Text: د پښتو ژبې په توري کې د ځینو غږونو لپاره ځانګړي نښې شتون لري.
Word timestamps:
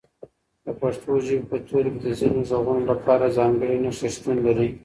د 0.65 0.67
پښتو 0.81 1.11
ژبې 1.25 1.47
په 1.49 1.57
توري 1.67 1.89
کې 1.93 1.99
د 2.05 2.07
ځینو 2.19 2.39
غږونو 2.49 2.83
لپاره 2.91 3.33
ځانګړي 3.37 3.75
نښې 3.83 4.09
شتون 4.15 4.37
لري. 4.47 4.69